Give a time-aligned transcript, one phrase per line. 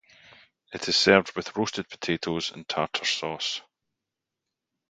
[0.73, 3.61] It is served with roasted potatoes and tartar sauce.